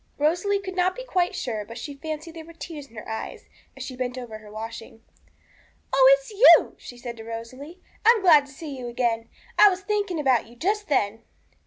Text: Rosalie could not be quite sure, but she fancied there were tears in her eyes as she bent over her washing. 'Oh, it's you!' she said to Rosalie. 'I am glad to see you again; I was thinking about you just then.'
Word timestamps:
Rosalie 0.17 0.57
could 0.59 0.75
not 0.75 0.95
be 0.95 1.03
quite 1.03 1.35
sure, 1.35 1.63
but 1.63 1.77
she 1.77 1.93
fancied 1.93 2.31
there 2.33 2.43
were 2.43 2.53
tears 2.53 2.87
in 2.87 2.95
her 2.95 3.07
eyes 3.07 3.45
as 3.77 3.83
she 3.83 3.95
bent 3.95 4.17
over 4.17 4.39
her 4.39 4.49
washing. 4.49 5.03
'Oh, 5.93 6.17
it's 6.17 6.31
you!' 6.31 6.73
she 6.79 6.97
said 6.97 7.17
to 7.17 7.23
Rosalie. 7.23 7.79
'I 8.03 8.09
am 8.17 8.21
glad 8.23 8.47
to 8.47 8.51
see 8.51 8.75
you 8.75 8.87
again; 8.87 9.29
I 9.59 9.69
was 9.69 9.81
thinking 9.81 10.19
about 10.19 10.47
you 10.47 10.55
just 10.55 10.87
then.' 10.87 11.21